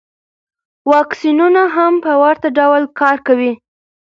واکسینونه 0.91 1.63
هم 1.75 1.93
په 2.03 2.11
ورته 2.21 2.47
ډول 2.59 2.83
کار 2.99 3.17
کوي. 3.27 3.51